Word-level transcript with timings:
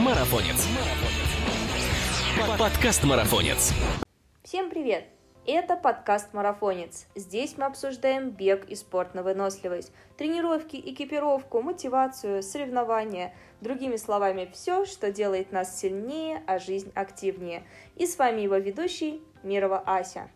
Марафонец. 0.00 0.66
Подкаст 2.58 3.04
Марафонец. 3.04 3.74
Всем 4.42 4.70
привет! 4.70 5.04
Это 5.46 5.76
подкаст 5.76 6.32
«Марафонец». 6.32 7.06
Здесь 7.14 7.58
мы 7.58 7.66
обсуждаем 7.66 8.30
бег 8.30 8.64
и 8.66 8.76
спорт 8.76 9.14
на 9.14 9.22
выносливость, 9.22 9.92
тренировки, 10.16 10.76
экипировку, 10.76 11.60
мотивацию, 11.60 12.42
соревнования. 12.42 13.34
Другими 13.60 13.96
словами, 13.96 14.50
все, 14.54 14.86
что 14.86 15.12
делает 15.12 15.52
нас 15.52 15.78
сильнее, 15.78 16.42
а 16.46 16.58
жизнь 16.58 16.92
активнее. 16.94 17.64
И 17.96 18.06
с 18.06 18.16
вами 18.16 18.40
его 18.40 18.56
ведущий 18.56 19.22
Мирова 19.42 19.82
Ася 19.84 20.30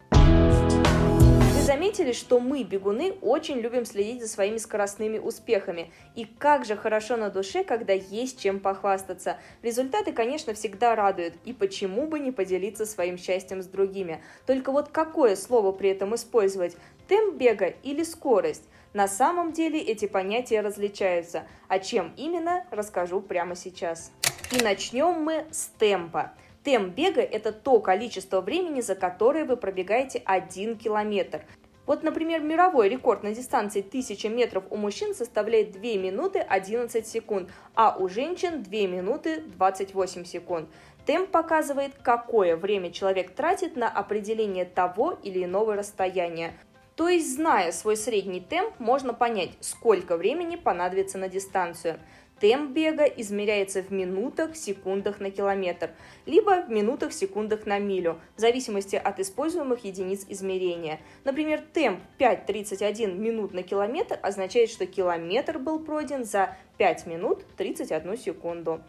заметили, 1.65 2.13
что 2.13 2.41
мы, 2.41 2.63
бегуны, 2.63 3.13
очень 3.23 3.59
любим 3.59 3.87
следить 3.87 4.21
за 4.21 4.29
своими 4.29 4.59
скоростными 4.59 5.19
успехами. 5.19 5.91
И 6.15 6.27
как 6.27 6.67
же 6.67 6.77
хорошо 6.77 7.17
на 7.17 7.31
душе, 7.31 7.65
когда 7.65 7.95
есть 7.95 8.39
чем 8.39 8.61
похвастаться. 8.61 9.39
Результаты, 9.63 10.13
конечно, 10.13 10.53
всегда 10.53 10.95
радуют. 10.95 11.35
И 11.47 11.55
почему 11.55 12.07
бы 12.07 12.19
не 12.21 12.33
поделиться 12.33 12.85
своим 12.85 13.17
счастьем 13.17 13.63
с 13.63 13.67
другими? 13.67 14.23
Только 14.47 14.73
вот 14.73 14.91
какое 14.91 15.37
слово 15.37 15.73
при 15.73 15.89
этом 15.89 16.15
использовать? 16.15 16.77
Темп 17.09 17.37
бега 17.37 17.73
или 17.83 18.03
скорость? 18.03 18.65
На 18.93 19.09
самом 19.09 19.53
деле 19.53 19.81
эти 19.81 20.07
понятия 20.07 20.61
различаются. 20.61 21.45
А 21.69 21.79
чем 21.79 22.13
именно, 22.19 22.67
расскажу 22.71 23.23
прямо 23.23 23.57
сейчас. 23.57 24.13
И 24.53 24.63
начнем 24.63 25.15
мы 25.15 25.47
с 25.51 25.71
темпа. 25.79 26.35
Темп 26.65 26.95
бега– 26.95 27.21
это 27.23 27.53
то 27.53 27.79
количество 27.79 28.41
времени, 28.41 28.81
за 28.81 28.95
которое 28.95 29.45
вы 29.45 29.59
пробегаете 29.59 30.23
1 30.25 30.79
километр. 30.79 31.45
Вот, 31.85 32.03
например, 32.03 32.41
мировой 32.41 32.89
рекорд 32.89 33.23
на 33.23 33.35
дистанции 33.35 33.81
1000 33.87 34.31
метров 34.31 34.65
у 34.71 34.79
мужчин 34.79 35.15
составляет 35.15 35.73
2 35.73 35.83
минуты 35.97 36.39
11 36.39 37.07
секунд, 37.07 37.51
а 37.75 37.95
у 37.99 38.09
женщин 38.09 38.63
2 38.63 38.73
минуты 38.87 39.43
28 39.43 40.25
секунд. 40.25 40.71
Темп 41.05 41.31
показывает, 41.31 41.93
какое 42.03 42.57
время 42.57 42.91
человек 42.91 43.35
тратит 43.35 43.77
на 43.77 43.91
определение 43.91 44.65
того 44.65 45.19
или 45.23 45.45
иного 45.45 45.77
расстояния. 45.77 46.55
То 46.97 47.09
есть, 47.11 47.35
зная 47.35 47.73
свой 47.73 47.99
средний 47.99 48.41
темп, 48.41 48.73
можно 48.79 49.13
понять, 49.13 49.51
сколько 49.61 50.17
времени 50.17 50.57
понадобится 50.57 51.19
на 51.19 51.29
дистанцию. 51.29 51.99
Темп 52.45 52.73
бега 52.73 53.05
измеряется 53.05 53.83
в 53.83 53.91
минутах, 53.91 54.55
секундах 54.55 55.19
на 55.19 55.31
километр, 55.31 55.93
либо 56.27 56.61
в 56.61 56.69
минутах, 56.69 57.15
секундах 57.15 57.65
на 57.65 57.79
милю, 57.79 58.21
в 58.37 58.41
зависимости 58.41 58.97
от 58.97 59.19
используемых 59.19 59.83
единиц 59.87 60.27
измерения. 60.29 61.01
Например, 61.25 61.63
темп 61.73 62.01
5.31 62.19 63.15
минут 63.15 63.55
на 63.55 63.63
километр 63.63 64.19
означает, 64.21 64.69
что 64.69 64.85
километр 64.85 65.59
был 65.59 65.79
пройден 65.79 66.27
за 66.27 66.55
5 66.77 67.07
минут 67.07 67.47
31 67.57 68.19
секунду. 68.19 68.83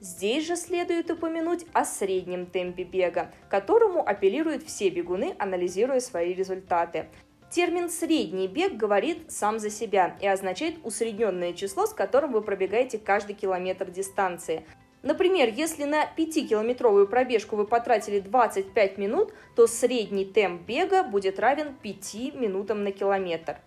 Здесь 0.00 0.46
же 0.46 0.56
следует 0.56 1.10
упомянуть 1.10 1.66
о 1.74 1.84
среднем 1.84 2.46
темпе 2.46 2.84
бега, 2.84 3.30
которому 3.50 4.08
апеллируют 4.08 4.62
все 4.62 4.88
бегуны, 4.88 5.36
анализируя 5.38 6.00
свои 6.00 6.32
результаты. 6.32 7.10
Термин 7.52 7.90
«средний 7.90 8.48
бег» 8.48 8.78
говорит 8.78 9.30
сам 9.30 9.58
за 9.58 9.68
себя 9.68 10.16
и 10.22 10.26
означает 10.26 10.76
усредненное 10.84 11.52
число, 11.52 11.84
с 11.84 11.92
которым 11.92 12.32
вы 12.32 12.40
пробегаете 12.40 12.96
каждый 12.96 13.34
километр 13.34 13.90
дистанции. 13.90 14.64
Например, 15.02 15.52
если 15.54 15.84
на 15.84 16.04
5-километровую 16.16 17.06
пробежку 17.06 17.56
вы 17.56 17.66
потратили 17.66 18.20
25 18.20 18.96
минут, 18.96 19.34
то 19.54 19.66
средний 19.66 20.24
темп 20.24 20.62
бега 20.62 21.02
будет 21.02 21.38
равен 21.38 21.74
5 21.82 22.14
минутам 22.36 22.84
на 22.84 22.90
километр. 22.90 23.58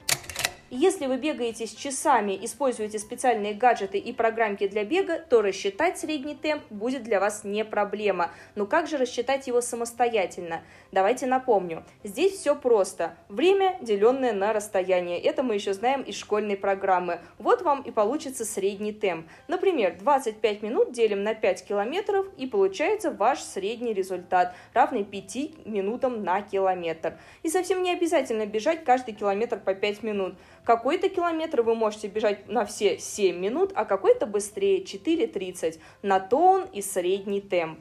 Если 0.72 1.06
вы 1.06 1.18
бегаете 1.18 1.68
с 1.68 1.76
часами, 1.76 2.40
используете 2.42 2.98
специальные 2.98 3.54
гаджеты 3.54 4.00
и 4.00 4.12
программки 4.12 4.68
для 4.68 4.84
бега, 4.84 5.20
то 5.20 5.44
рассчитать 5.44 6.00
средний 6.00 6.34
темп 6.34 6.64
будет 6.72 7.04
для 7.04 7.20
вас 7.20 7.44
не 7.44 7.64
проблема. 7.64 8.32
Но 8.56 8.66
как 8.66 8.88
же 8.88 8.98
рассчитать 8.98 9.46
его 9.46 9.62
самостоятельно? 9.62 10.64
Давайте 10.92 11.28
напомню. 11.28 11.84
Здесь 12.04 12.34
все 12.34 12.56
просто. 12.56 13.16
Время, 13.30 13.78
деленное 13.80 14.34
на 14.34 14.54
расстояние. 14.54 15.22
Это 15.22 15.44
мы 15.44 15.54
еще 15.54 15.72
знаем 15.72 16.02
из 16.02 16.16
школьной 16.16 16.58
программы. 16.58 17.20
Вот 17.38 17.62
вам 17.62 17.84
и 17.84 17.92
получится 17.92 18.44
средний 18.44 18.92
темп. 18.92 19.28
Например, 19.48 19.96
25 20.00 20.64
минут 20.64 20.92
делим 20.92 21.22
на 21.22 21.36
5 21.36 21.64
километров 21.64 22.26
и 22.38 22.48
получается 22.48 23.12
ваш 23.12 23.40
средний 23.40 23.94
результат, 23.94 24.56
равный 24.74 25.04
5 25.04 25.68
минутам 25.68 26.24
на 26.24 26.42
километр. 26.42 27.20
И 27.44 27.50
совсем 27.50 27.84
не 27.84 27.92
обязательно 27.92 28.48
бежать 28.48 28.84
каждый 28.84 29.14
километр 29.14 29.60
по 29.60 29.76
5 29.76 30.02
минут. 30.02 30.34
Какой-то 30.66 31.10
километр 31.10 31.62
вы 31.62 31.76
можете 31.76 32.08
бежать 32.08 32.48
на 32.50 32.66
все 32.66 32.98
7 32.98 33.38
минут, 33.38 33.72
а 33.76 33.86
какой-то 33.86 34.26
быстрее 34.26 34.84
4.30. 34.84 35.80
На 36.02 36.20
то 36.20 36.38
он 36.38 36.64
и 36.74 36.82
средний 36.82 37.40
темп. 37.40 37.80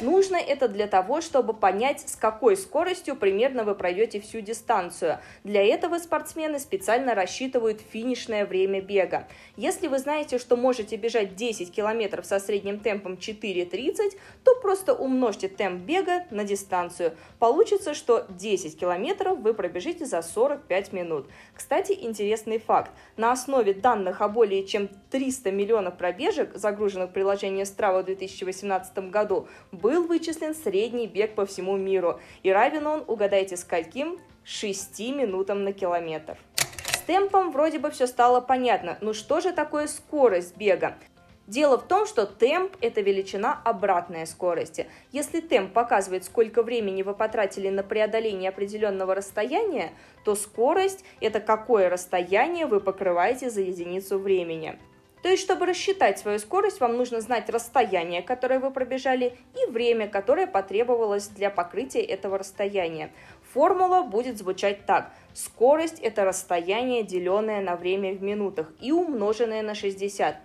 Нужно 0.00 0.36
это 0.36 0.68
для 0.68 0.86
того, 0.86 1.20
чтобы 1.20 1.52
понять, 1.52 2.08
с 2.08 2.16
какой 2.16 2.56
скоростью 2.56 3.16
примерно 3.16 3.64
вы 3.64 3.74
пройдете 3.74 4.20
всю 4.20 4.40
дистанцию. 4.40 5.18
Для 5.44 5.62
этого 5.62 5.98
спортсмены 5.98 6.58
специально 6.58 7.14
рассчитывают 7.14 7.80
финишное 7.80 8.46
время 8.46 8.80
бега. 8.80 9.28
Если 9.56 9.88
вы 9.88 9.98
знаете, 9.98 10.38
что 10.38 10.56
можете 10.56 10.96
бежать 10.96 11.36
10 11.36 11.70
километров 11.70 12.24
со 12.24 12.38
средним 12.38 12.80
темпом 12.80 13.14
4.30, 13.14 14.18
то 14.42 14.54
просто 14.60 14.94
умножьте 14.94 15.48
темп 15.48 15.82
бега 15.82 16.24
на 16.30 16.44
дистанцию. 16.44 17.12
Получится, 17.38 17.92
что 17.92 18.24
10 18.30 18.78
километров 18.78 19.38
вы 19.38 19.52
пробежите 19.52 20.06
за 20.06 20.22
45 20.22 20.92
минут. 20.92 21.26
Кстати, 21.54 21.92
интересный 22.00 22.58
факт. 22.58 22.90
На 23.16 23.32
основе 23.32 23.74
данных 23.74 24.22
о 24.22 24.28
более 24.28 24.66
чем 24.66 24.88
300 25.10 25.50
миллионов 25.50 25.98
пробежек, 25.98 26.54
загруженных 26.54 27.10
в 27.10 27.12
приложение 27.12 27.64
Strava 27.64 28.02
в 28.02 28.06
2018 28.06 29.10
году, 29.10 29.48
был 29.72 29.89
был 29.90 30.04
вычислен 30.04 30.54
средний 30.54 31.08
бег 31.08 31.34
по 31.34 31.44
всему 31.46 31.76
миру, 31.76 32.20
и 32.44 32.52
равен 32.52 32.86
он, 32.86 33.02
угадайте 33.08 33.56
с 33.56 33.64
каким, 33.64 34.20
6 34.44 35.00
минутам 35.16 35.64
на 35.64 35.72
километр. 35.72 36.38
С 36.92 36.98
темпом 36.98 37.50
вроде 37.50 37.80
бы 37.80 37.90
все 37.90 38.06
стало 38.06 38.40
понятно, 38.40 38.98
но 39.00 39.12
что 39.12 39.40
же 39.40 39.52
такое 39.52 39.88
скорость 39.88 40.56
бега? 40.56 40.94
Дело 41.48 41.76
в 41.76 41.88
том, 41.88 42.06
что 42.06 42.24
темп– 42.24 42.76
это 42.80 43.00
величина 43.00 43.60
обратной 43.64 44.28
скорости. 44.28 44.86
Если 45.10 45.40
темп 45.40 45.72
показывает, 45.72 46.22
сколько 46.22 46.62
времени 46.62 47.02
вы 47.02 47.12
потратили 47.12 47.68
на 47.68 47.82
преодоление 47.82 48.50
определенного 48.50 49.16
расстояния, 49.16 49.90
то 50.24 50.36
скорость– 50.36 51.04
это 51.20 51.40
какое 51.40 51.90
расстояние 51.90 52.66
вы 52.66 52.78
покрываете 52.78 53.50
за 53.50 53.62
единицу 53.62 54.20
времени. 54.20 54.78
То 55.22 55.28
есть, 55.28 55.42
чтобы 55.42 55.66
рассчитать 55.66 56.18
свою 56.18 56.38
скорость, 56.38 56.80
вам 56.80 56.96
нужно 56.96 57.20
знать 57.20 57.50
расстояние, 57.50 58.22
которое 58.22 58.58
вы 58.58 58.70
пробежали, 58.70 59.36
и 59.54 59.70
время, 59.70 60.08
которое 60.08 60.46
потребовалось 60.46 61.28
для 61.28 61.50
покрытия 61.50 62.00
этого 62.00 62.38
расстояния. 62.38 63.12
Формула 63.52 64.02
будет 64.02 64.38
звучать 64.38 64.86
так. 64.86 65.12
Скорость– 65.34 66.00
это 66.02 66.24
расстояние, 66.24 67.02
деленное 67.02 67.60
на 67.60 67.76
время 67.76 68.14
в 68.14 68.22
минутах 68.22 68.72
и 68.80 68.92
умноженное 68.92 69.62
на 69.62 69.74
60. 69.74 70.36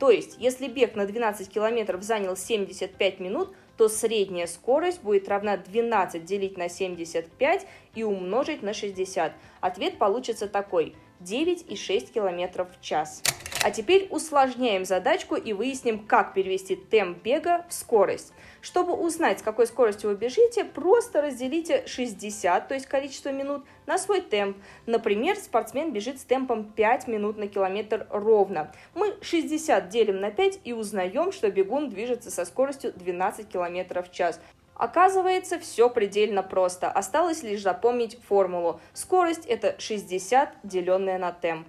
То 0.00 0.10
есть, 0.10 0.36
если 0.38 0.66
бег 0.66 0.96
на 0.96 1.06
12 1.06 1.48
километров 1.48 2.02
занял 2.02 2.36
75 2.36 3.20
минут, 3.20 3.54
то 3.76 3.88
средняя 3.88 4.46
скорость 4.46 5.02
будет 5.02 5.28
равна 5.28 5.56
12 5.56 6.24
делить 6.24 6.56
на 6.56 6.68
75 6.68 7.66
и 7.94 8.02
умножить 8.02 8.62
на 8.62 8.72
60. 8.72 9.32
Ответ 9.60 9.98
получится 9.98 10.48
такой– 10.48 10.96
9,6 11.20 12.12
км 12.12 12.64
в 12.64 12.80
час. 12.80 13.22
А 13.64 13.70
теперь 13.70 14.08
усложняем 14.10 14.84
задачку 14.84 15.36
и 15.36 15.54
выясним, 15.54 16.00
как 16.00 16.34
перевести 16.34 16.76
темп 16.76 17.22
бега 17.22 17.64
в 17.66 17.72
скорость. 17.72 18.34
Чтобы 18.60 18.92
узнать, 18.92 19.38
с 19.38 19.42
какой 19.42 19.66
скоростью 19.66 20.10
вы 20.10 20.16
бежите, 20.16 20.66
просто 20.66 21.22
разделите 21.22 21.86
60, 21.86 22.68
то 22.68 22.74
есть 22.74 22.84
количество 22.84 23.30
минут, 23.30 23.64
на 23.86 23.96
свой 23.96 24.20
темп. 24.20 24.58
Например, 24.84 25.34
спортсмен 25.36 25.94
бежит 25.94 26.20
с 26.20 26.24
темпом 26.24 26.72
5 26.72 27.08
минут 27.08 27.38
на 27.38 27.48
километр 27.48 28.06
ровно. 28.10 28.70
Мы 28.94 29.16
60 29.22 29.88
делим 29.88 30.20
на 30.20 30.30
5 30.30 30.60
и 30.62 30.74
узнаем, 30.74 31.32
что 31.32 31.50
бегун 31.50 31.88
движется 31.88 32.30
со 32.30 32.44
скоростью 32.44 32.92
12 32.94 33.48
км 33.48 34.02
в 34.02 34.12
час. 34.12 34.40
Оказывается, 34.74 35.58
все 35.58 35.88
предельно 35.88 36.42
просто. 36.42 36.90
Осталось 36.90 37.42
лишь 37.42 37.62
запомнить 37.62 38.18
формулу. 38.28 38.78
Скорость– 38.92 39.46
это 39.48 39.74
60, 39.78 40.50
деленное 40.64 41.16
на 41.16 41.32
темп. 41.32 41.66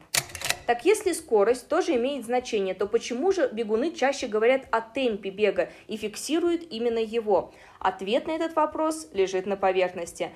Так 0.66 0.84
если 0.84 1.12
скорость 1.12 1.68
тоже 1.68 1.96
имеет 1.96 2.26
значение, 2.26 2.74
то 2.74 2.88
почему 2.88 3.32
же 3.32 3.50
бегуны 3.52 3.92
чаще 3.92 4.28
говорят 4.28 4.68
о 4.72 4.82
темпе 4.82 5.30
бега 5.30 5.70
и 5.88 5.98
фиксируют 5.98 6.64
именно 6.70 7.00
его? 7.00 7.54
Ответ 7.80 8.28
на 8.28 8.32
этот 8.32 8.56
вопрос 8.56 9.10
лежит 9.14 9.46
на 9.46 9.58
поверхности. 9.58 10.32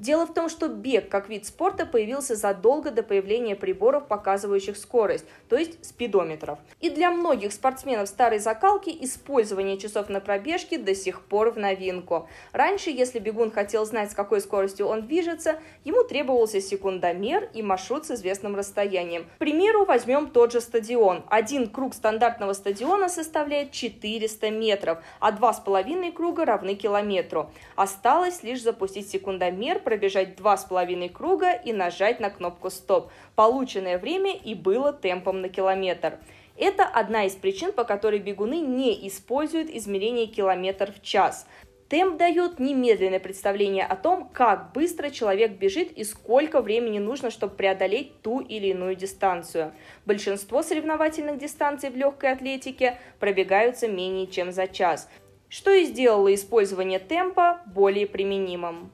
Дело 0.00 0.26
в 0.26 0.32
том, 0.32 0.48
что 0.48 0.68
бег 0.68 1.10
как 1.10 1.28
вид 1.28 1.44
спорта 1.44 1.84
появился 1.84 2.34
задолго 2.34 2.90
до 2.90 3.02
появления 3.02 3.54
приборов, 3.54 4.06
показывающих 4.06 4.78
скорость, 4.78 5.26
то 5.50 5.56
есть 5.56 5.84
спидометров. 5.84 6.58
И 6.80 6.88
для 6.88 7.10
многих 7.10 7.52
спортсменов 7.52 8.08
старой 8.08 8.38
закалки 8.38 8.96
использование 9.02 9.76
часов 9.76 10.08
на 10.08 10.20
пробежке 10.20 10.78
до 10.78 10.94
сих 10.94 11.20
пор 11.20 11.50
в 11.50 11.58
новинку. 11.58 12.30
Раньше, 12.52 12.88
если 12.88 13.18
бегун 13.18 13.50
хотел 13.50 13.84
знать, 13.84 14.10
с 14.10 14.14
какой 14.14 14.40
скоростью 14.40 14.86
он 14.86 15.06
движется, 15.06 15.58
ему 15.84 16.02
требовался 16.02 16.62
секундомер 16.62 17.50
и 17.52 17.62
маршрут 17.62 18.06
с 18.06 18.12
известным 18.12 18.56
расстоянием. 18.56 19.24
К 19.24 19.38
примеру, 19.38 19.84
возьмем 19.84 20.30
тот 20.30 20.52
же 20.52 20.62
стадион. 20.62 21.24
Один 21.28 21.68
круг 21.68 21.92
стандартного 21.92 22.54
стадиона 22.54 23.10
составляет 23.10 23.72
400 23.72 24.50
метров, 24.50 24.98
а 25.18 25.30
два 25.32 25.52
с 25.52 25.60
половиной 25.60 26.10
круга 26.10 26.46
равны 26.46 26.74
километру. 26.74 27.50
Осталось 27.76 28.42
лишь 28.42 28.62
запустить 28.62 29.10
секундомер, 29.10 29.80
пробежать 29.90 30.36
два 30.36 30.56
с 30.56 30.66
половиной 30.66 31.08
круга 31.08 31.52
и 31.52 31.72
нажать 31.72 32.20
на 32.20 32.30
кнопку 32.30 32.70
«Стоп». 32.70 33.10
Полученное 33.34 33.98
время 33.98 34.36
и 34.36 34.54
было 34.54 34.92
темпом 34.92 35.40
на 35.40 35.48
километр. 35.48 36.18
Это 36.56 36.84
одна 36.84 37.24
из 37.24 37.34
причин, 37.34 37.72
по 37.72 37.82
которой 37.82 38.20
бегуны 38.20 38.60
не 38.60 39.08
используют 39.08 39.68
измерение 39.68 40.28
километр 40.28 40.92
в 40.92 41.02
час. 41.02 41.44
Темп 41.88 42.18
дает 42.18 42.60
немедленное 42.60 43.18
представление 43.18 43.84
о 43.84 43.96
том, 43.96 44.28
как 44.32 44.72
быстро 44.74 45.10
человек 45.10 45.58
бежит 45.58 45.90
и 45.90 46.04
сколько 46.04 46.60
времени 46.60 47.00
нужно, 47.00 47.32
чтобы 47.32 47.56
преодолеть 47.56 48.22
ту 48.22 48.38
или 48.38 48.68
иную 48.68 48.94
дистанцию. 48.94 49.72
Большинство 50.06 50.62
соревновательных 50.62 51.36
дистанций 51.38 51.90
в 51.90 51.96
легкой 51.96 52.30
атлетике 52.30 52.96
пробегаются 53.18 53.88
менее 53.88 54.28
чем 54.28 54.52
за 54.52 54.68
час, 54.68 55.08
что 55.48 55.72
и 55.72 55.84
сделало 55.84 56.32
использование 56.32 57.00
темпа 57.00 57.58
более 57.66 58.06
применимым. 58.06 58.92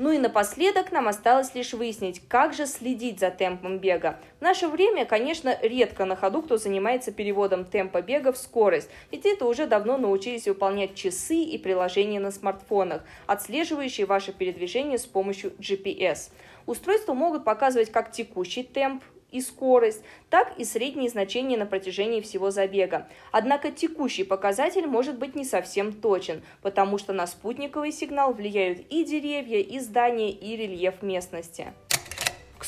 Ну 0.00 0.12
и 0.12 0.16
напоследок 0.16 0.92
нам 0.92 1.08
осталось 1.08 1.54
лишь 1.54 1.74
выяснить, 1.74 2.26
как 2.26 2.54
же 2.54 2.64
следить 2.64 3.20
за 3.20 3.30
темпом 3.30 3.80
бега. 3.80 4.18
В 4.38 4.42
наше 4.42 4.66
время, 4.66 5.04
конечно, 5.04 5.54
редко 5.60 6.06
на 6.06 6.16
ходу 6.16 6.40
кто 6.40 6.56
занимается 6.56 7.12
переводом 7.12 7.66
темпа 7.66 8.00
бега 8.00 8.32
в 8.32 8.38
скорость, 8.38 8.88
ведь 9.12 9.26
это 9.26 9.44
уже 9.44 9.66
давно 9.66 9.98
научились 9.98 10.48
выполнять 10.48 10.94
часы 10.94 11.36
и 11.36 11.58
приложения 11.58 12.18
на 12.18 12.30
смартфонах, 12.30 13.02
отслеживающие 13.26 14.06
ваше 14.06 14.32
передвижение 14.32 14.96
с 14.96 15.04
помощью 15.04 15.52
GPS. 15.58 16.30
Устройства 16.64 17.12
могут 17.12 17.44
показывать 17.44 17.92
как 17.92 18.10
текущий 18.10 18.62
темп, 18.62 19.04
и 19.32 19.40
скорость, 19.40 20.02
так 20.28 20.58
и 20.58 20.64
средние 20.64 21.10
значения 21.10 21.56
на 21.56 21.66
протяжении 21.66 22.20
всего 22.20 22.50
забега. 22.50 23.08
Однако 23.32 23.70
текущий 23.70 24.24
показатель 24.24 24.86
может 24.86 25.18
быть 25.18 25.34
не 25.34 25.44
совсем 25.44 25.92
точен, 25.92 26.42
потому 26.62 26.98
что 26.98 27.12
на 27.12 27.26
спутниковый 27.26 27.92
сигнал 27.92 28.32
влияют 28.32 28.80
и 28.90 29.04
деревья, 29.04 29.58
и 29.58 29.78
здания, 29.80 30.30
и 30.30 30.56
рельеф 30.56 31.02
местности. 31.02 31.72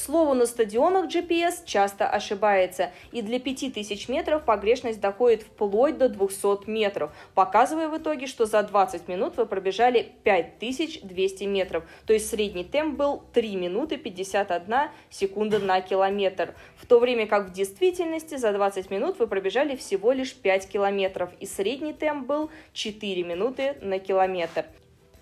Слову, 0.03 0.35
на 0.35 0.47
стадионах 0.47 1.07
GPS 1.07 1.65
часто 1.65 2.09
ошибается, 2.09 2.91
и 3.13 3.23
для 3.23 3.39
5000 3.39 4.09
метров 4.09 4.45
погрешность 4.45 5.01
доходит 5.01 5.43
вплоть 5.43 5.97
до 5.97 6.09
200 6.09 6.69
метров, 6.69 7.13
показывая 7.37 7.89
в 7.89 7.97
итоге, 7.97 8.27
что 8.27 8.45
за 8.45 8.65
20 8.65 9.07
минут 9.07 9.37
вы 9.37 9.47
пробежали 9.47 10.11
5200 10.25 11.45
метров, 11.45 11.85
то 12.05 12.15
есть 12.15 12.29
средний 12.29 12.65
темп 12.65 12.97
был 12.97 13.23
3 13.33 13.55
минуты 13.55 13.97
51 13.97 14.91
секунда 15.09 15.61
на 15.61 15.81
километр, 15.81 16.57
в 16.77 16.87
то 16.87 16.99
время 16.99 17.29
как 17.29 17.51
в 17.51 17.53
действительности 17.53 18.37
за 18.37 18.53
20 18.53 18.91
минут 18.91 19.21
вы 19.21 19.29
пробежали 19.29 19.77
всего 19.77 20.11
лишь 20.11 20.35
5 20.35 20.69
километров, 20.69 21.31
и 21.39 21.47
средний 21.47 21.93
темп 21.93 22.27
был 22.27 22.51
4 22.73 23.23
минуты 23.23 23.77
на 23.81 24.01
километр. 24.01 24.65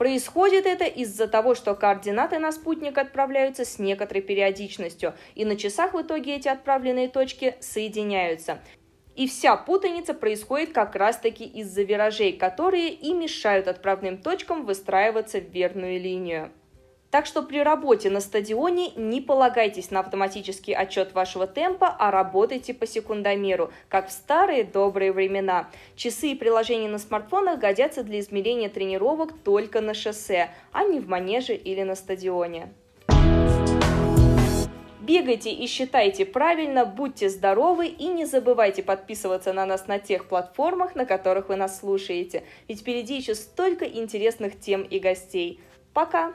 Происходит 0.00 0.64
это 0.64 0.86
из-за 0.86 1.28
того, 1.28 1.54
что 1.54 1.74
координаты 1.74 2.38
на 2.38 2.52
спутник 2.52 2.96
отправляются 2.96 3.66
с 3.66 3.78
некоторой 3.78 4.22
периодичностью, 4.22 5.12
и 5.34 5.44
на 5.44 5.56
часах 5.56 5.92
в 5.92 6.00
итоге 6.00 6.36
эти 6.36 6.48
отправленные 6.48 7.08
точки 7.08 7.56
соединяются. 7.60 8.60
И 9.14 9.28
вся 9.28 9.56
путаница 9.56 10.14
происходит 10.14 10.72
как 10.72 10.96
раз-таки 10.96 11.44
из-за 11.44 11.82
виражей, 11.82 12.32
которые 12.32 12.88
и 12.88 13.12
мешают 13.12 13.68
отправным 13.68 14.16
точкам 14.16 14.64
выстраиваться 14.64 15.38
в 15.38 15.50
верную 15.50 16.00
линию. 16.00 16.50
Так 17.10 17.26
что 17.26 17.42
при 17.42 17.58
работе 17.58 18.08
на 18.08 18.20
стадионе 18.20 18.92
не 18.94 19.20
полагайтесь 19.20 19.90
на 19.90 20.00
автоматический 20.00 20.72
отчет 20.72 21.12
вашего 21.12 21.48
темпа, 21.48 21.88
а 21.98 22.12
работайте 22.12 22.72
по 22.72 22.86
секундомеру, 22.86 23.72
как 23.88 24.08
в 24.08 24.12
старые 24.12 24.62
добрые 24.62 25.12
времена. 25.12 25.68
Часы 25.96 26.28
и 26.28 26.34
приложения 26.36 26.88
на 26.88 26.98
смартфонах 26.98 27.58
годятся 27.58 28.04
для 28.04 28.20
измерения 28.20 28.68
тренировок 28.68 29.32
только 29.42 29.80
на 29.80 29.92
шоссе, 29.92 30.50
а 30.70 30.84
не 30.84 31.00
в 31.00 31.08
манеже 31.08 31.54
или 31.54 31.82
на 31.82 31.96
стадионе. 31.96 32.72
Бегайте 35.00 35.50
и 35.50 35.66
считайте 35.66 36.24
правильно, 36.24 36.84
будьте 36.84 37.28
здоровы 37.28 37.88
и 37.88 38.06
не 38.06 38.26
забывайте 38.26 38.84
подписываться 38.84 39.52
на 39.52 39.66
нас 39.66 39.88
на 39.88 39.98
тех 39.98 40.28
платформах, 40.28 40.94
на 40.94 41.04
которых 41.04 41.48
вы 41.48 41.56
нас 41.56 41.80
слушаете, 41.80 42.44
ведь 42.68 42.82
впереди 42.82 43.16
еще 43.16 43.34
столько 43.34 43.84
интересных 43.84 44.60
тем 44.60 44.82
и 44.82 45.00
гостей. 45.00 45.58
Пока! 45.92 46.34